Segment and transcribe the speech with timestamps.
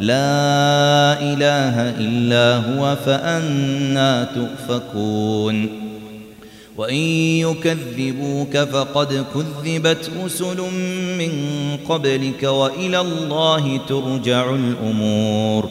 [0.00, 5.84] لا إله إلا هو فأنا تؤفكون.
[6.76, 10.56] وإن يكذبوك فقد كذبت رسل
[11.18, 11.32] من
[11.88, 15.70] قبلك وإلى الله ترجع الأمور.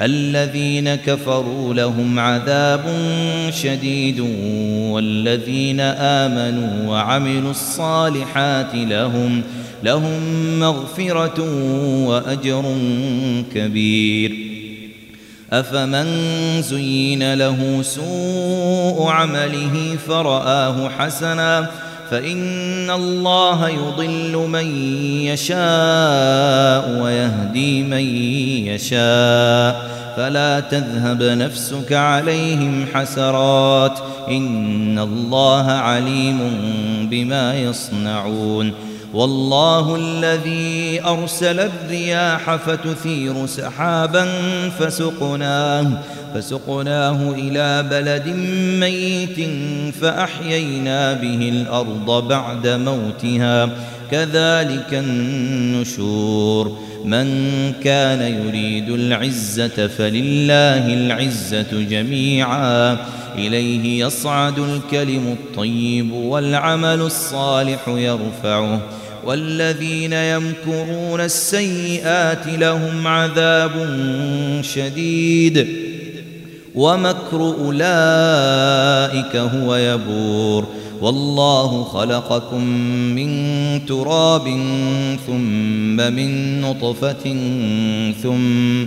[0.00, 2.84] الذين كفروا لهم عذاب
[3.50, 4.20] شديد
[4.90, 9.42] والذين آمنوا وعملوا الصالحات لهم
[9.82, 10.20] لهم
[10.60, 11.40] مغفرة
[12.06, 12.76] وأجر
[13.54, 14.36] كبير.
[15.52, 16.06] أفمن
[16.62, 21.70] زين له سوء عمله فرآه حسناً
[22.12, 24.66] فإن الله يضل من
[25.26, 28.04] يشاء ويهدي من
[28.66, 33.98] يشاء فلا تذهب نفسك عليهم حسرات
[34.28, 36.38] إن الله عليم
[37.10, 38.72] بما يصنعون
[39.14, 44.28] والله الذي أرسل الرياح فتثير سحابا
[44.78, 45.86] فسقناه
[46.34, 48.28] فسقناه إلى بلد
[48.80, 49.48] ميت
[50.00, 53.70] فأحيينا به الأرض بعد موتها.
[54.10, 56.78] كذلك النشور.
[57.04, 57.26] من
[57.84, 62.98] كان يريد العزة فلله العزة جميعا.
[63.38, 68.80] إليه يصعد الكلم الطيب والعمل الصالح يرفعه.
[69.24, 73.70] والذين يمكرون السيئات لهم عذاب
[74.62, 75.81] شديد.
[76.74, 80.64] ومكر أولئك هو يبور.
[81.02, 82.64] والله خلقكم
[83.14, 83.30] من
[83.86, 84.44] تراب
[85.26, 87.36] ثم من نطفة
[88.22, 88.86] ثم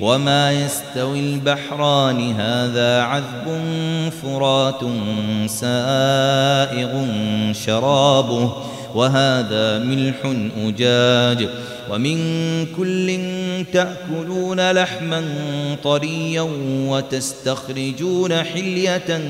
[0.00, 3.62] وما يستوي البحران هذا عذب
[4.22, 4.80] فرات
[5.46, 7.06] سائغ
[7.52, 8.52] شرابه
[8.94, 10.16] وهذا ملح
[10.58, 11.48] أجاج.
[11.90, 12.18] ومن
[12.76, 13.18] كل
[13.72, 15.24] تأكلون لحما
[15.84, 16.46] طريا
[16.88, 19.20] وتستخرجون حلية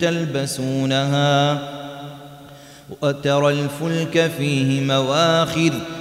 [0.00, 1.58] تلبسونها
[3.02, 5.72] وترى الفلك فيه مواخر.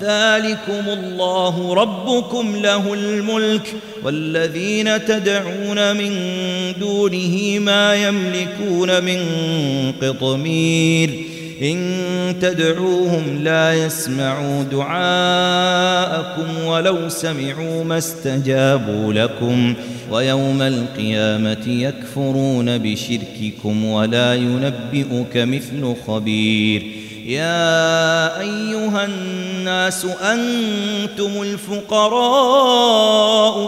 [0.00, 3.74] ذلكم الله ربكم له الملك
[4.04, 6.12] والذين تدعون من
[6.80, 9.18] دونه ما يملكون من
[10.02, 11.10] قطمير
[11.62, 19.74] إن تدعوهم لا يسمعوا دعاءكم ولو سمعوا ما استجابوا لكم
[20.10, 26.82] ويوم القيامة يكفرون بشرككم ولا ينبئك مثل خبير
[27.26, 32.12] يا أيها الناس أنتم الفقراء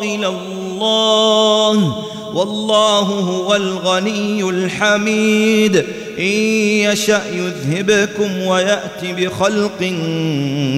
[0.03, 2.05] إلى الله
[2.35, 5.77] والله هو الغني الحميد
[6.19, 6.25] إن
[6.93, 9.83] يشأ يذهبكم ويأتي بخلق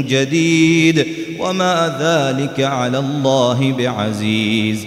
[0.09, 1.07] جديد
[1.39, 4.87] وما ذلك على الله بعزيز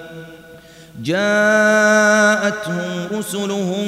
[1.03, 2.79] جاءتهم
[3.17, 3.85] رسلهم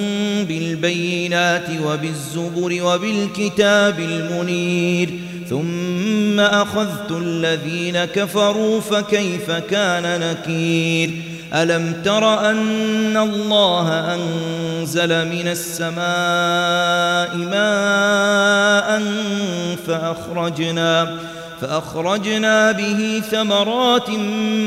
[0.47, 5.19] بالبينات وبالزبر وبالكتاب المنير
[5.49, 11.11] ثم أخذت الذين كفروا فكيف كان نكير
[11.53, 19.03] ألم تر أن الله أنزل من السماء ماء
[19.87, 21.17] فأخرجنا
[21.61, 24.09] به ثمرات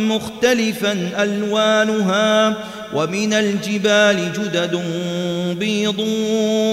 [0.09, 2.55] مختلفا ألوانها
[2.95, 4.81] ومن الجبال جدد
[5.59, 5.99] بيض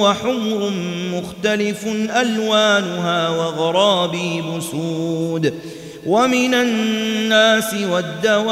[0.01, 0.71] وحمر
[1.13, 1.87] مختلف
[2.21, 5.53] ألوانها وغرابيب سود
[6.05, 8.47] ومن الناس والدواب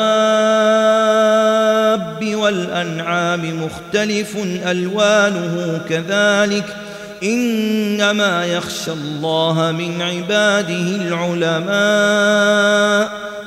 [2.35, 6.90] والأنعام مختلف ألوانه كذلك ۖ
[7.23, 11.71] إنما يخشى الله من عباده العلماء.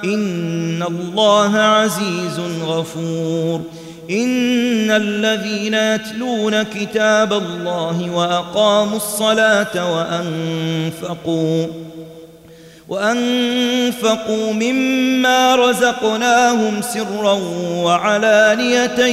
[0.05, 3.61] إن الله عزيز غفور.
[4.11, 11.67] إن الذين يتلون كتاب الله وأقاموا الصلاة وأنفقوا
[12.89, 17.41] وأنفقوا مما رزقناهم سرا
[17.85, 19.05] وعلانية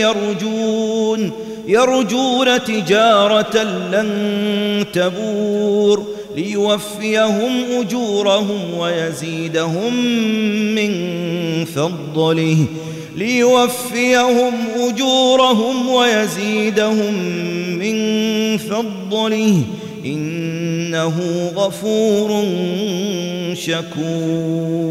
[0.00, 1.49] يرجون.
[1.70, 3.62] يرجون تجارة
[3.92, 6.06] لن تبور
[6.36, 9.94] ليوفيهم أجورهم ويزيدهم
[10.74, 10.94] من
[11.64, 12.56] فضله
[13.16, 17.14] ليوفيهم أجورهم ويزيدهم
[17.78, 17.96] من
[18.58, 19.62] فضله
[20.04, 21.16] إنه
[21.56, 22.44] غفور
[23.54, 24.90] شكور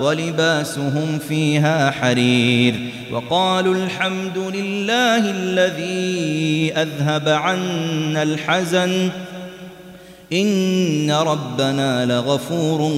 [0.00, 2.74] ولباسهم فيها حرير
[3.12, 9.10] وقالوا الحمد لله الذي أذهب عنا الحزن
[10.32, 12.92] إن ربنا لغفور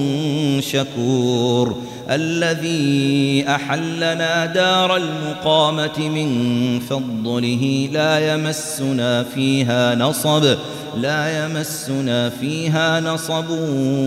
[0.59, 10.55] شكور الذي أحلنا دار المقامة من فضله لا يمسنا فيها نصب
[11.01, 13.49] لا يمسنا فيها نصب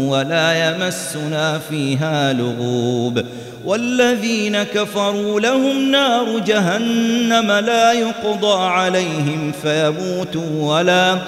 [0.08, 3.24] ولا يمسنا فيها لغوب.
[3.64, 11.18] والذين كفروا لهم نار جهنم لا يقضى عليهم فيموتوا ولا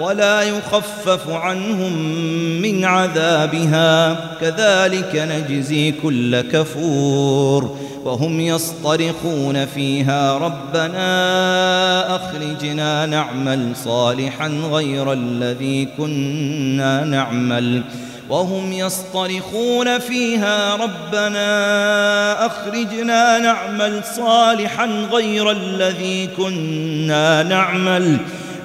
[0.00, 1.92] ولا يخفف عنهم
[2.62, 4.16] من عذابها.
[4.40, 7.89] كذلك نجزي كل كفور.
[8.04, 17.82] وهم يصطرخون فيها ربنا أخرجنا نعمل صالحا غير الذي كنا نعمل
[18.30, 28.18] وهم يصطرخون فيها ربنا أخرجنا نعمل صالحا غير الذي كنا نعمل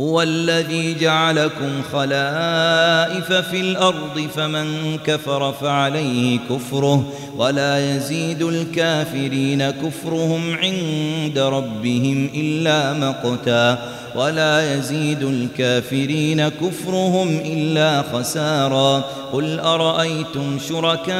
[0.00, 11.38] هو الذي جعلكم خلائف في الأرض فمن كفر فعليه كفره ولا يزيد الكافرين كفرهم عند
[11.38, 13.78] ربهم إلا مقتا
[14.16, 19.04] ولا يزيد الكافرين كفرهم إلا خسارا.
[19.32, 21.16] قل أرأيتم شركاءكم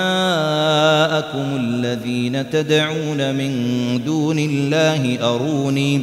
[1.56, 3.52] الذين تدعون من
[4.04, 6.02] دون الله أروني؟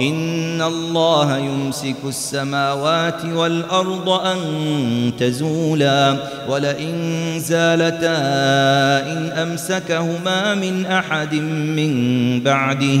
[0.00, 4.38] إن الله يمسك السماوات والأرض أن
[5.18, 6.16] تزولا
[6.48, 6.94] ولئن
[7.38, 8.18] زالتا
[9.12, 11.92] إن أمسكهما من أحد من
[12.40, 13.00] بعده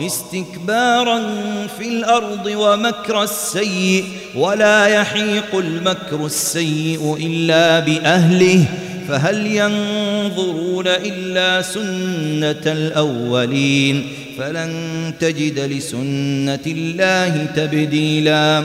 [0.00, 1.18] استكبارا
[1.78, 8.64] في الأرض ومكر السيء ولا يحيق المكر السيء إلا بأهله.
[9.08, 14.06] فهل ينظرون إلا سنة الأولين؟
[14.38, 18.64] فلن تجد لسنة الله تبديلا.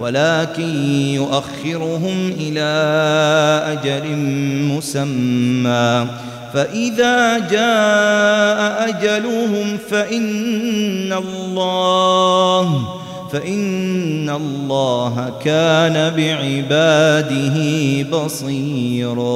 [0.00, 0.76] ولكن
[1.14, 2.70] يؤخرهم إلى
[3.72, 4.16] أجل
[4.76, 6.06] مسمى.
[6.54, 12.86] فإذا جاء أجلهم فإن الله
[13.32, 17.56] فإن الله كان بعباده
[18.18, 19.30] بصيراً.